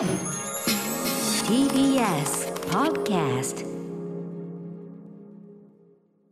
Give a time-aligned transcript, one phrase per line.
[0.00, 0.08] TBS
[2.70, 3.66] Podcast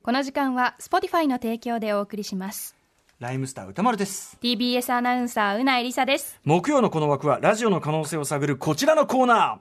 [0.03, 2.75] この時間は Spotify の提供でお送りします
[3.19, 4.39] ライムスター歌丸です。
[4.41, 9.61] TBS アナウンサーうないりさです木曜のこの枠はラジオの可能性を探るこちらのコーナ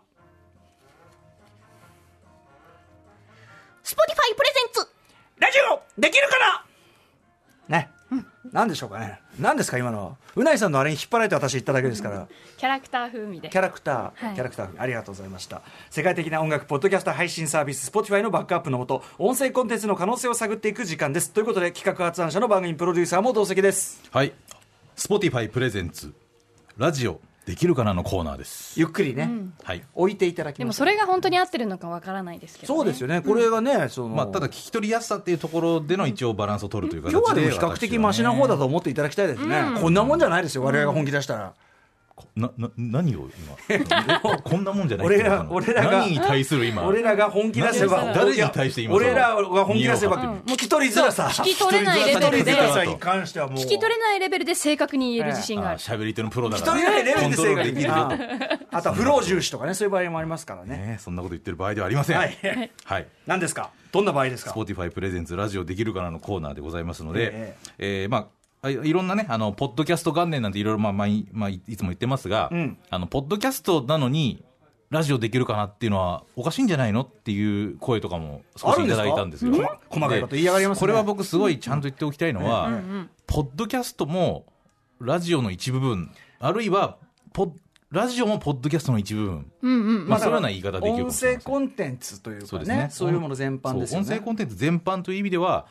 [3.84, 3.84] ー。
[3.84, 4.90] Spotify プレゼンツ
[5.38, 6.60] ラジオできるかな？
[6.62, 6.67] ね。
[8.52, 9.22] 何でしょうかね。
[9.40, 10.16] 何ですか今のは。
[10.36, 12.28] うないさんのあれに引っ張られて私言っただけですから。
[12.58, 15.62] キャラクター風味でキャラクター、はいキャラクター、ありがとうございました。
[15.90, 21.32] 世界的な音楽、ポッドキャスト配信サービス、Spotify のバックアップのもと、音声コンテンツの可能性を探っていく時間です。
[21.32, 24.02] ということで、企画発案者の番組プロデューサーも同席です。
[24.12, 24.34] はい。
[24.96, 26.14] Spotify プレゼンツ、
[26.78, 28.78] ラジオできるかなのコーナーです。
[28.78, 29.30] ゆっくりね、
[29.64, 29.82] はい。
[29.96, 30.58] 置いていただき。
[30.58, 33.22] でもそれが本当に合ってるのかわからないですけど、ね、そうですよね。
[33.22, 38.66] これがね、その、まあ、ただ聞き取りやすさっていうところでの一応バランスを取るという形で今日はでも比較的マシな方だとと。
[38.68, 41.54] 思っていただきたいですね、こんなもんじゃないですよ、我々が本気出したら。
[42.36, 43.30] な、な、何を
[43.70, 44.30] 今？
[44.44, 46.84] こんなもんじゃない俺ら俺らが何に対する今？
[46.86, 56.82] 俺らが本気出せば、何誰に対して今俺らが本気出せば、うん聞き取りづらさ、聞き取れないレベル聞き取りでづらさに関してはもう、聞き取れないレベルで正確に言える自信がある、あ喋り手のプロだ聞きから。
[56.82, 57.94] 取れないレベルで正確できるよ。
[57.96, 58.10] あ
[58.72, 60.78] あとは不老重視とかね、そういう場合もありますからね。
[60.78, 62.18] ねそんなこと言ってる場合ではありません。
[62.18, 62.38] はい。
[62.84, 63.08] はい。
[63.26, 63.70] 何ですか？
[63.92, 68.26] どんな場合ですか？Spotify プレゼンツラジオできるかなのコーナーでございますので、ええーまあ、あ
[68.66, 74.44] いいろんなね、あの、ポッドキャスト元年なんていろいろ、まあ、まあ、いまあ、いいつも言ってますが、んあの、ポッドキャストなのに、
[74.90, 79.54] ラジオできるかなっていうのはおかしいんじゃないのっていう声とかも少しいただいたんですよ。
[79.54, 82.72] すか細かいこと言いやがりますねこれは僕すごいちゃんと言っておきたいのは、
[83.26, 84.46] ポッドキャストも
[85.02, 86.98] ラジオの一部分、あるいは、
[87.34, 87.52] ポッ
[87.90, 89.52] ラジオもポッドキャストの一部分。
[89.62, 91.14] うんうんまあ、そういうような言い方できるか音。
[91.14, 92.88] 声コンテンツというかねそうですね。
[92.92, 94.06] そういうもの全般ですよね。
[94.06, 95.68] 音声コンテンツ全般という意味では、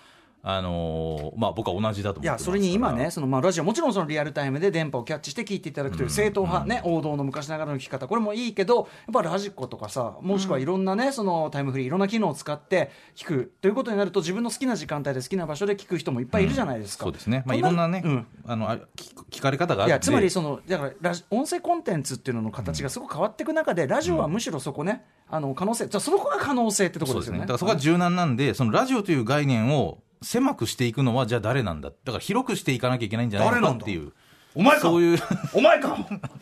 [0.48, 17.06] あのーまあ、僕は同じだと思いやそれに今ね、そのまあラジオ、もちろんそのリアルタイムで電波をキャッチして聞いていただくという正統派、ね王道の昔ながらの聞き方、これもいいけど、やっぱラジコとかさ、もしくはいろんなね、そのタイムフリー、いろんな機能を使って聞くということになると、自分の好きな時間帯で好きな場所で聞く人もいっぱいいるじゃないですか。
[17.06, 27.40] そうですね、まあ、こいろんなね、うんあのあ聞聞かれ方があるいやつまりそのだからラジ音声コンテンツっていうのの形がすごく変わっていく中で、ラジオはむしろそこね、あの可能性、じゃあそこが可能性ってところですよね。
[27.40, 34.12] ねだからそこは柔軟なんで、そのラジオという概念を狭くしていくのは、じゃあ誰なんだ、だから広くしていかなきゃいけないんじゃないかっていう、
[34.56, 34.80] お前か？
[34.80, 35.18] そういう、
[35.52, 35.96] お前か？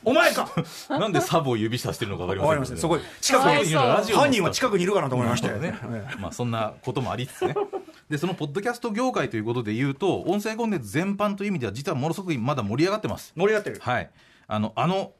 [0.05, 0.49] お前か？
[0.89, 2.77] なんでサブを指さしてるのか分かりわかりません。
[2.77, 5.59] けどそこ近くにいそうラジオの犯人は近くにいるかなと思いましたよ。
[5.59, 5.73] ね。
[5.73, 5.77] ね、
[6.19, 7.55] まあそんなこともありつつね。
[8.09, 13.33] で、そのポッドキャスト業界ということで言うと、音声コンテンツ全般という意味では、実はものすごくまだ盛り上がってます。
[13.37, 13.81] 盛り上がってる。
[13.83, 14.11] はい。
[14.47, 15.13] あの、あの、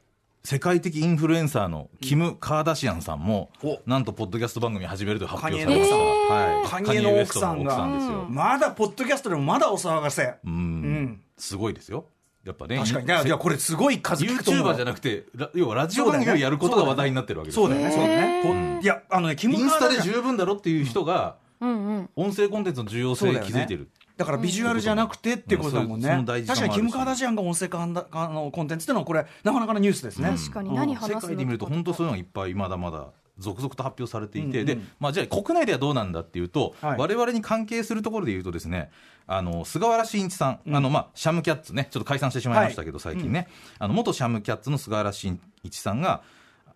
[0.45, 6.69] 世界的インフルエンサーのキム・カーダシアンさんも、おなんとポッドキャスト番組始めると発表されましたはい。
[6.85, 8.25] カニエの奥さんカニエウエストの奥さんですがよ。
[8.29, 10.35] まだポッドキャストでもまだお騒がせ。
[10.45, 12.05] うんんすごいですよ。
[12.43, 12.77] やっぱね。
[12.77, 13.05] 確かに。
[13.07, 14.67] いや、いやこれすごい数聞くと思う。
[14.67, 17.91] YouTuber じゃなくて、ラ要はラジオ番組をやることが話題になってるわけですそうだよね。
[17.91, 18.77] そうだよね。
[18.77, 23.89] ポいや、あのね、キムインスタでカーダシャン十分だろっていう人が、うんうん音声コンテンツの重要性に気づいてる。
[24.17, 26.23] だからビジュアルじゃなくてってことだもんね。
[26.25, 30.29] 確かにキム・カーダシアンが音声かんだあのコンテンツっていうのはこれ、なかなかのニュースですね。
[30.29, 34.79] 確かに何話すの世界で見ると本当そういうのがいっぱいまだまだ続々と発表されていて、うんうん。
[34.79, 36.97] で、まあ、じゃあ国内ではどうなんだっていうと、はい。
[36.97, 38.89] 我々に関係するところで言うとですね
[39.27, 43.47] あの菅原慎一さん、あのまあシャムキャッツねちょっと解散してしまいましたけど、最近ね、
[43.79, 46.21] あの元シャムキャッツの菅原慎一さんが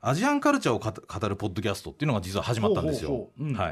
[0.02, 3.30] アジアンカルチャーを語るポッドキャストっていうのが実は始まったんですよ。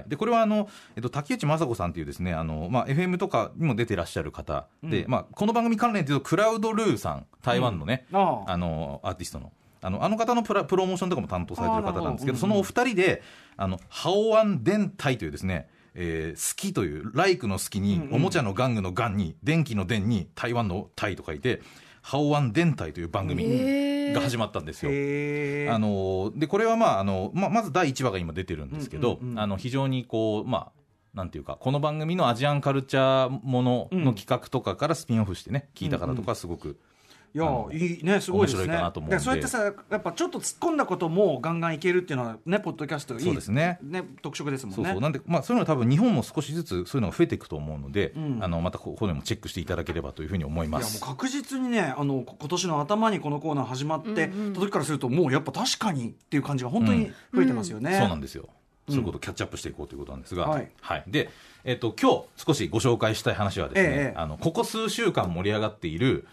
[0.08, 8.18] でこれはあの、えっと、竹内雅子さんというですねあの、まあ、FM とかにも出てらっしゃる方で、まあ、この番組関連でいうとクラウドルーさん台湾のね、うん。
[8.20, 8.52] ああ。
[8.52, 9.52] あのアーティストの。
[9.80, 12.42] あのあの方のプロモーションとかも担当されてる方なんですけど、ど。
[12.42, 13.22] そのお二人で、
[13.56, 21.62] あのハオアン電体というですね、えー、好きという、ライクの好きに、おもちゃの玩具の玩に、電気の電に、台湾のタイと書いて、
[22.08, 24.90] ハオアン電体という番組が始まったんですよ。
[24.90, 30.72] あのでこれは、まああのままず第1話が今出てるんですけど、うんうんうんあの非常にこう、まあ、
[31.14, 36.80] なんていうか、この番組のアジアンカルチャーものの企画とかからスピンオフしてね、聞いた方とか、すごく、
[37.34, 38.68] いやいいねすごいですね。
[38.68, 43.80] かなそうやってさやっぱちょっと突っ込んだこともガンガンいけるっていうのはねポッドキャストいいそうですね。
[44.22, 44.76] 特色ですもんね。
[44.76, 45.02] そうそう。
[45.02, 48.40] なんで、まあ、そういうのは多分日本も少しずつそういうのが増えていくと思うので、ん。
[48.42, 51.02] あのまたここでもチェックしていただければというふうに思いいやもうます。
[51.02, 58.50] 確実にねあのこ今年の頭にこのコーナー始まって、た時からするともうやっぱ確かにっていう感じが本当に増えてますよね、そうなんですよ。
[58.90, 60.72] そういうことをキャッチアップしていこうということなんですが、はい。
[61.08, 61.30] で、
[61.66, 64.18] えっと今日少しご紹介したい話はですね、ええ。
[64.18, 66.26] あのここ数週間盛り上がっている、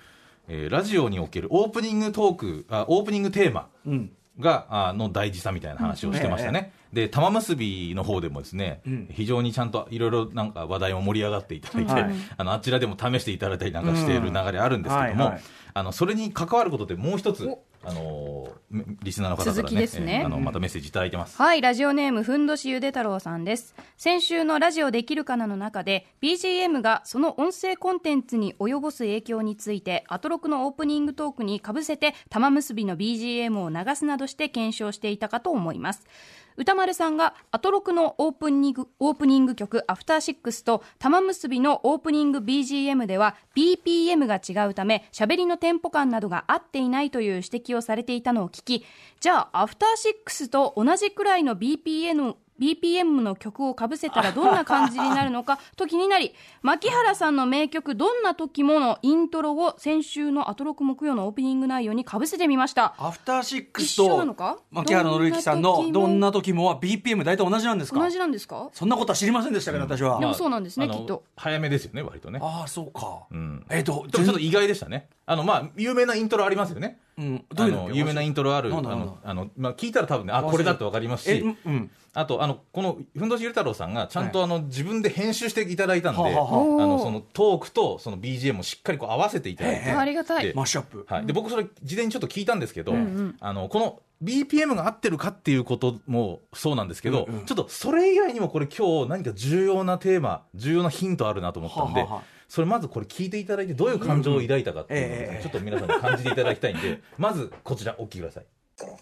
[0.49, 4.12] えーラジオにおけるオープニングトーク、あオープニングテーマうん。
[4.38, 6.73] があの大事さみたいな話をしてましたね。
[6.93, 9.08] で玉結びの方でもですね、ん。
[9.11, 12.14] 非常にちゃんといろいろなんか話題も盛り上がっていただいて、はい。
[12.37, 15.43] あのあちらでも試していただいたりなんかしている流れあるんですけども、うんはいはい。
[15.75, 17.49] あのそれに関わることでもう一つ
[17.87, 23.75] あのめリスナーの方から続きねですねえーあのまたメッセージいただいてます、はい、ラジオネーム、ふんどしゆで太郎さんです。
[23.97, 36.07] 先週のラジオできるかなの中で、BGM がその音声コンテンツに及ぼす影響について、アトロクのオープニングトークにかぶせて、玉結びの BGM を流すなどして検証していたかと思います。
[36.56, 48.85] 歌丸さんがアトロクのオープニングオープニング曲「アフターシックスと玉結びのオープニング BGM では BPM が違うため喋りのテンポ感などが合っていないという指摘をされていたのを聞き
[49.19, 62.95] じゃあアフターシックスと同じくらいの BPM BPM の曲をかぶせたらどんな感じになるのか と気になり牧原さんの名曲「どんな時も」のイントロを先週のアトロク木曜のオープニング内容にかぶせてみました。
[62.99, 64.59] アフターシックスとか？
[64.71, 67.99] 牧原紀之さんの「どんな時も」は BPM 大体同じなんですか？
[68.01, 68.69] 同じなんですか？
[68.73, 70.21] そんなことは知りませんでしたけど私は。
[70.21, 71.25] でもそうなんですねきっと。
[71.37, 72.39] 早めですよね割とね。
[72.43, 73.25] ああそうか。
[73.31, 73.67] うん。
[73.71, 76.99] えっとでもちょっと意外でしたねあのまあ有名なイントロありますよね。
[77.17, 77.44] うん。
[77.55, 77.85] どういうの？
[77.85, 81.41] あの有名なイントロあるあのあの、まあ、聞いたら多分ねあこれだってわかりますえし。
[81.43, 81.91] うんうん。
[82.17, 86.85] あとあのこのふんどしゆる太郎さんがちゃんとあの、自分で編集していただいたんで、はあはあはあ。
[86.85, 90.47] あのそのトークとその BGM をしっかりこう合わせていただいて、ええありがたい。
[90.47, 91.05] でマッシュアップ。
[91.09, 93.37] はい、で僕それ事前にちょっと聞いたんですけど、んうん。
[93.41, 97.47] あのこの BPM が合ってるかっていうこともそうなんですけど、うんうん。
[97.47, 102.06] ちょっとそれ以外にもこれ今日何か重要なテーマ重要なヒントあるなと思ったんで、
[102.55, 105.43] それまずこれ聞いていただいてどういう感情を抱いたかっていうのをええ。
[105.43, 108.45] ちょっと皆さんに感じていただきたいんで まずこちらお聞きください。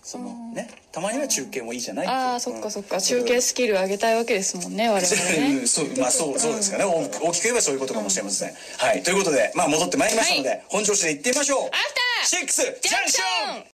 [0.02, 2.98] そのねたまには中継もいいじゃないああそっかそっか。
[2.98, 5.66] 中継スキル上げたいわけですもんね我々うんね。
[5.66, 9.02] そうまあそうそうですかね、大き大きく言えばそういうことかもしれません、はい。
[9.02, 11.58] ということでまあ戻ってまいりましたので、本調子でいってみましょう。
[11.60, 13.71] アフターシックスジャンクション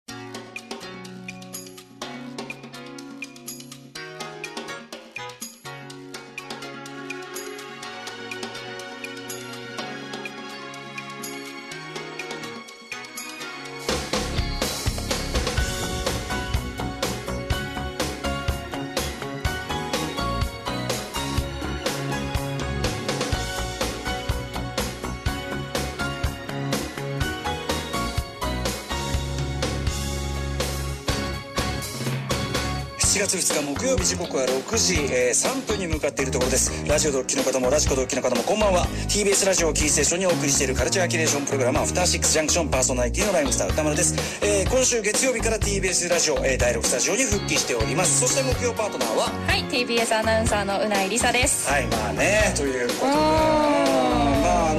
[33.13, 36.71] 7月2日木曜日時刻は6時、えー3分に向かっているところです。
[36.87, 38.87] ラジオドッキの方もラジコドッキの方もこんばんは。
[39.07, 48.21] TBS ラジオをキーステーションにお送りしているカルチャーキュレーションプログラムアフターシックスジャンクションパーソナリティのライムスター歌丸です、えー今週月曜日から TBS ラジオ、えー第6スタジオに復帰しております。
[48.21, 49.29] そして木曜パートナーは？
[49.45, 51.69] はい TBS アナウンサーのうないりさです。
[51.69, 53.11] はいまあねということで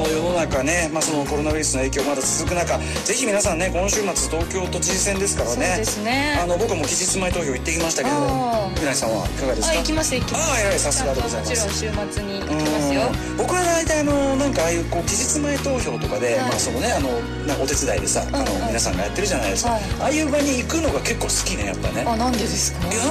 [0.04, 5.66] の世の中ね、まあ、そのコロナウイルスの影響まだ続く中ぜひ皆さんね今週末東京都知事選ですからね。
[5.66, 6.38] そうですね。
[6.40, 8.82] あの僕はもう期日前投票行ってきましたけどあー。
[8.82, 9.74] うないさんはいかがですか？
[9.74, 10.44] あ行きます行きます。
[10.44, 11.66] ああはいさすがでございます。
[11.66, 13.02] もちろん週末に行きますよ。
[13.08, 13.36] うん。
[13.38, 16.48] 僕は大体あのなんかああいうこう期日前投票とかで、はい。
[16.48, 17.08] まあそのねあの
[17.46, 18.62] なんかお手伝いでさ、あのうん。
[18.62, 19.82] うん皆さんがやってるじゃないですか、はい。
[20.00, 22.04] ああいう場に行くのが結構好きねやっぱね。
[22.06, 22.88] あなんでですか？
[22.92, 23.02] いや。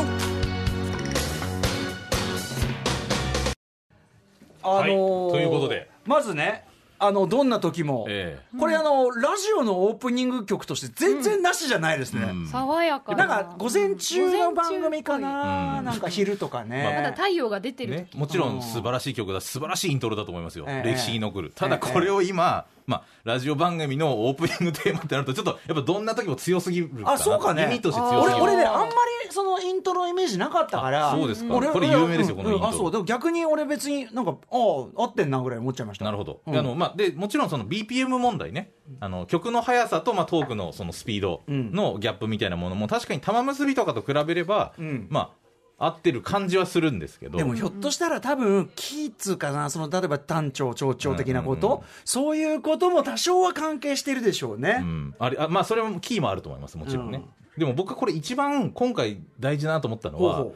[4.61, 4.91] はい。
[4.93, 5.89] あのーということで。
[6.05, 6.65] まずね
[7.05, 12.47] あのどんな時も、えこれあのラジオのオープニング曲として全然なしじゃないですね、うん。
[12.47, 13.25] 爽やかな。
[13.25, 15.85] んか午前中の番組かな、うん。
[15.85, 18.27] なんか昼とかね、まだ太陽が出てるも。
[18.27, 19.41] ちろん素晴らしい曲だ。
[19.41, 20.91] 素晴らしいイントロだと思いますよ、ええ。
[20.91, 21.51] 歴史に残る。
[21.53, 27.11] ただええこれを今、まあ、ラジオ番組のオープニングテーマってなるとちょっとやっぱどんな時も強すぎるかな。
[27.11, 27.63] あそうかね。
[27.63, 28.43] 意味として強すぎる。
[28.43, 31.55] 俺俺ねあんまりそのイントロイメージなかったからあそうですか。
[31.55, 32.69] 俺これ有名ですようんこのイントロ。
[32.69, 32.91] あそう。
[32.91, 34.57] でも逆に俺別になんかああ
[34.95, 36.05] 合ってんなぐらい思っちゃいました。
[36.05, 38.71] なるほど、うんあのまあ、でもちろんその BPM 問題ね。
[38.99, 45.07] あの曲の速さと、まあ、トークのそのスピードのギャップみたいなものも確かに玉結びとかと比べれば、ん。
[45.09, 45.43] まあ
[45.77, 47.37] 合ってる感じはするんですけど。
[47.37, 57.23] でもひょっとしたら多分キーツかなその例えば単調長調的なこと、そういうことも多少は関係してるでしょうね、うん、あれあまあそれもキーもあると思いますもちろんね、
[57.57, 60.55] でも僕はこれ一番今回大事だなと思ったのはほうほ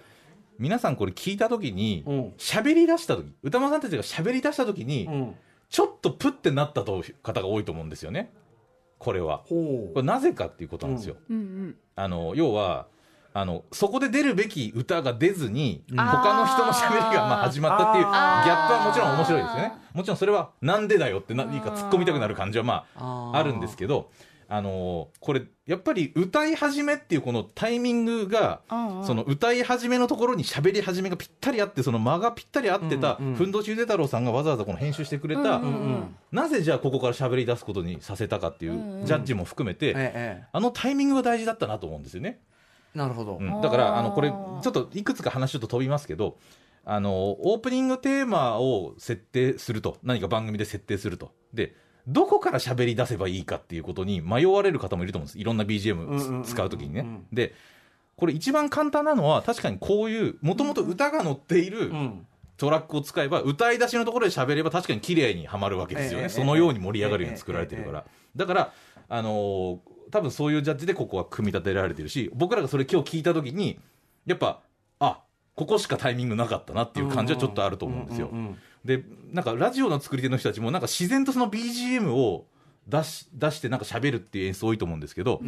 [0.60, 2.34] 皆さんこれ聞いた時にうん。
[2.38, 5.36] 喋り出した時歌間さんたちが喋り出した時に、う、うん、
[5.70, 8.32] ちょっとプってなったと方が多いと思うんですよね。
[8.98, 9.44] これは。
[9.48, 11.38] ほこれなぜかっていうことなんですよ、うん。
[11.38, 12.88] うんあの要は
[13.34, 15.96] あのそこで出るべき歌が出ずに、ん。
[15.96, 19.74] 他の人の喋りがまあ始まったっていうギャップはもちろん面白いですよね。
[19.94, 24.10] もちろんそれはなんでだよって何か突っ込みたくなる感じはまああるんですけど
[24.50, 29.06] あのこれやっぱり歌い始めっていうこのタイミングがうんうん。
[29.06, 35.64] その歌い始めのところに喋り始めがぴったり合ってその間がぴったり合ってたうんうんふんどしゆで太郎さんがわざわざこの編集してくれたうんうんう
[35.98, 36.16] ん。
[36.32, 39.06] なぜじゃあここから喋り出すことにさせたかっていうんううん。
[39.06, 42.40] ジャッジも含めてええあのタイミングが大事だったなと思うんですよね。
[42.96, 43.62] えなるほど、うん。
[43.62, 46.38] だからあのこれちょっといくつか話ちょっと飛びますけど
[46.86, 51.32] あのオープニングテーマを設定すると何か番組で設定すると。
[51.54, 51.76] で
[52.08, 55.40] どこから喋り出せばいいかっていうことに迷われる方もいると思うんです。
[55.40, 57.54] いろんな BGM 使うときにね、で
[58.16, 62.28] これ一番簡単なのは確かにこういうもともと歌が載っているうん。
[62.58, 68.04] トラックを使えば歌い出しのところで喋れば確かに綺麗にはまるわけですよね、ええそのように盛り上がるように作られてるから、
[68.36, 68.74] だから
[69.10, 73.78] あのー多分そういうジャッジでここは組み立てられてるし僕らがそれ今日聞いた時に
[74.26, 74.62] やっぱ
[75.00, 75.22] あ
[75.54, 78.32] ここしかタイミングなかったなっていう感じはちょっとあると思うんですよ、
[78.88, 82.48] でなんかラジオの作り手の人たちもなんか自然とその BGM を
[82.88, 85.42] 出し出してなんか喋るっていう演出多いと思うんですけど、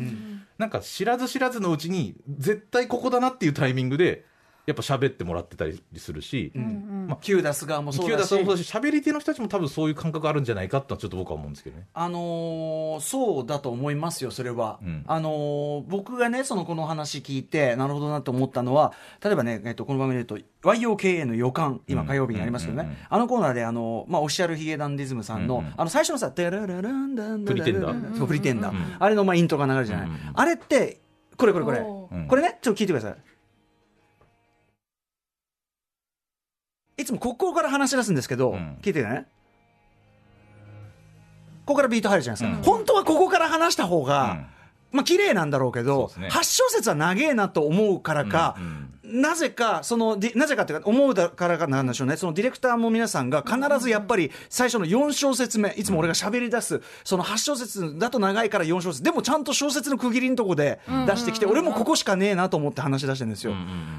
[0.58, 4.25] なんか知らず知らずのうちに絶対ここだなっていうタイミングで
[4.66, 11.88] やっぱ喋ってもらってたりするし、まあ、Q 出す側もそう急だしだそうだし喋り手の人たちも多分そういう感覚あるんじゃないかとはちょっと僕は思うんですけどね。
[11.94, 14.80] あのーそうだと思いますよ、それは。
[14.84, 28.18] うんあのー僕がね、そのこの話聞いて、なるほどなと思ったのは、例えばね、えっと、この番組で言うと、YOKA の予感、今火曜日にありますけどね、うんうんうんうんあのコーナーで、あの、まあ、オフィシャルヒゲダンディズムさんの、うんうんあの、最初のさ、テララランダンダララプリテンダー？
[28.18, 28.75] そう、プリテンダー。
[28.75, 30.08] うんあれの、まあ、イントロが流れるじゃない。
[30.08, 31.00] うんうんあれって、
[31.38, 31.80] これこれこれ。
[31.80, 33.16] これね、ちょっと聞いてください。
[37.00, 39.25] いつもここから話し出すんですけど、うん聞いてね。
[41.65, 42.58] ここからビート入るじゃないですか。
[42.58, 44.48] うん本当はここから話した方が、
[44.91, 52.15] まあ綺麗なんだろうけど、ね8小節は長えなと思うからか、うんなぜか、その、なぜかっていうか、思うだからかなんでしょうね。
[52.15, 63.53] そのディレクターも皆さんが必ずやっぱり最初の4小節目、いつも俺が喋り出す、その8小節だと長いから4小節、でもちゃんと小節の区切りのとこで出してきて、俺もここしかねえなと思って話し出してるんですよ。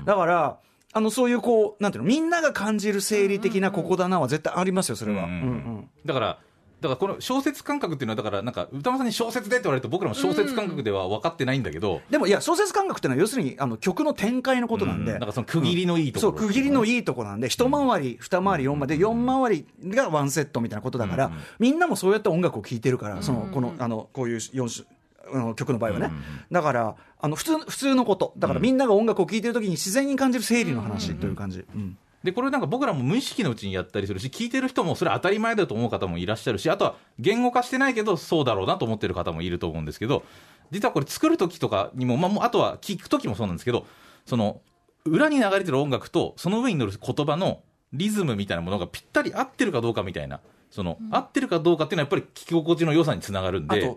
[0.04, 0.58] だから、
[0.92, 5.24] あの、そういうこう、なんていうの、みんなが感じる生理的なここだなは絶対ありますよ、それは。
[5.24, 5.40] うんうんうん。
[5.40, 5.88] うんうん。
[6.04, 6.38] だから
[6.80, 15.12] だからこの小説感覚っていうのはだからなんか歌間さんに小説でって言われると僕らも小説感覚では分かってないんだけど、でも、いや、小説感覚っていうのは要するに、あの、曲の展開のことなんで。
[15.12, 15.18] うん。
[15.18, 21.38] だからその区切りのいいところ、そう、区切りのいいとこなんで、一回り、二回り、四回りで、四回りがワンセットみたいなことだから、うんうん。
[21.58, 24.99] みんなもそうやって音楽を聴いてるから、その、この、あの、こういう四種、あ
[25.38, 28.32] の曲の場合はね、うんうんだからあの普通普通のこと。
[28.38, 31.98] だからみんなが音楽を聴いてる時に自然に感じる生理の話という感じ、うん。
[32.24, 40.22] でこれなんか僕らも無意識のうちにやったりするし聞いてる人もそれ当たり前だと思う方もいらっしゃるしあとは言語化してないけどそうだろうなと思ってる方もいると思うんですけど
[40.70, 43.86] 実はこれ作る時とかにも、まあ、もうあとは聞く時もそうなんですけど
[44.26, 44.60] その
[45.06, 47.62] 裏に流れてる音楽とその上に乗る言葉の
[47.94, 53.96] リズムみたいなものがぴったり合ってるかどうかみたいなその、合ってるかどうかっていうのはやっぱり聞き心地の良さにつながるんで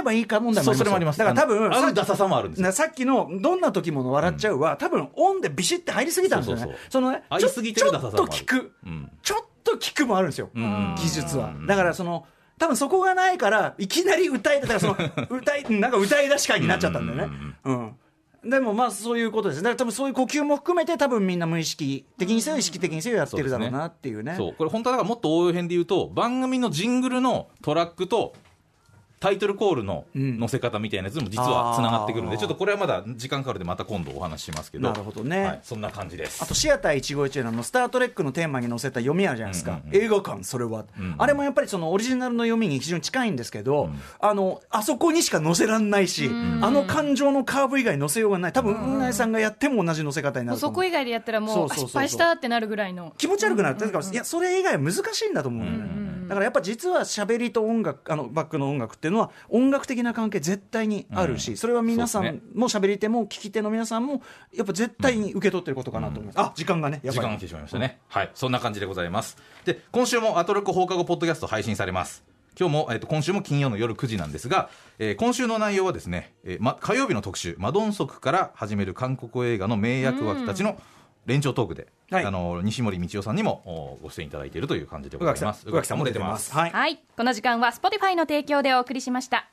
[0.00, 1.18] えばいいか問題もありますそれもあります。
[1.18, 6.76] だから多分さあの合うダサさもあるんですさっきのどんな時もの笑っちゃうは、多分オンでビシッて入りすぎたんですよね。
[6.88, 9.10] そのねちょっと聞く、うん。
[9.22, 11.52] ちょっと聞くもあるんですよ、技術は。
[11.66, 12.26] だからその
[12.58, 14.96] 多分そこがないからいきなり歌いだからその
[15.30, 17.34] 歌いなんか歌い出し会になっちゃったんだよね。
[17.64, 17.96] うん
[18.44, 24.34] でもまあそういうことですだから多分そういう呼吸も含めて多分みんな無意識的にせよ意識的にせよやってるだろうなっていうね。
[24.36, 24.54] そう。
[24.54, 28.32] これ本当はだからもっと応用編で言うと番組のジングルのトラックと
[29.20, 34.88] タイトルコールの載せ方みたいなやつも実はつながってくるんで、ちょっとこれはまだ時間かかるんでまた今度お話ししますけど。
[34.88, 35.44] なるほどね。
[35.44, 36.42] はい、そんな感じです。
[36.42, 46.30] あとシアター一期一会のスター・トレックのテーマに載せた読みあるじゃないですか、うんうんうん映画館それは、うんあれもやっぱりそのオリジナルの読みに非常に近いんですけど、あのあそこにしか載せらんないし、
[46.62, 48.52] あの感情のカーブ以外載せようがない。
[48.52, 51.10] 多分うなえさんがやっても同じ載せ方になると思こ以外で。
[51.10, 53.12] やったらもう失敗したってなるぐらいの。
[53.18, 53.78] 気持ち悪くなる。
[53.78, 55.99] だからいやそれ以外は難しいんだと思うのね、
[56.30, 64.22] だからやっぱ実は喋りと音楽あのバックの音楽っていうのは音楽的な関係絶対にあるし、それは皆さんでも喋り手も聞き手の皆さんも
[64.54, 68.30] やっぱ絶対に受け取ってることかなと思います、あ時間がねやばい時間が来てしまいましたね、はい。
[68.32, 69.38] そんな感じでございます。
[69.64, 72.22] で今週もアトロック放課後ポッドキャスト配信されます。
[72.56, 74.70] 今日も、えっと今週も金曜の夜9時なんですが、
[75.00, 80.80] えー今週の内容はですね、えーま、火曜日の特集「マドンソク」から始める韓国映画の名役枠たちの
[81.26, 82.24] 連調トークで、はい。
[82.24, 85.68] あの西森道夫さんにもおご出演いただいているという感じでございます。
[85.68, 86.52] 宇垣さんも出てます。
[86.52, 86.70] はい。
[86.70, 87.02] はい。
[87.16, 89.48] この時間は Spotify の提供でお送りしました。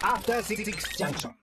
[0.00, 0.64] After Six
[0.98, 1.30] Junction.